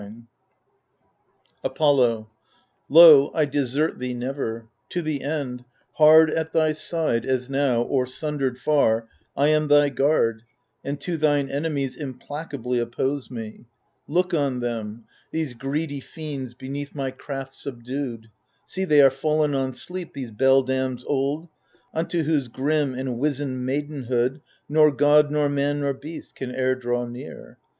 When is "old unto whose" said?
21.05-22.47